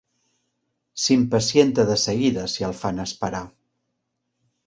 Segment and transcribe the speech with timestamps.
[1.01, 3.45] S'impacienta de seguida si el fan esperar.